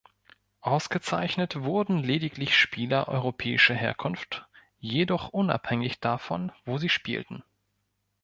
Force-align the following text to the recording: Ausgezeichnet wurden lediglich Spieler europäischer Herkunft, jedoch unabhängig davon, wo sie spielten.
Ausgezeichnet 0.61 1.57
wurden 1.61 1.99
lediglich 1.99 2.57
Spieler 2.57 3.07
europäischer 3.07 3.75
Herkunft, 3.75 4.47
jedoch 4.79 5.29
unabhängig 5.29 5.99
davon, 5.99 6.51
wo 6.65 6.79
sie 6.79 6.89
spielten. 6.89 7.43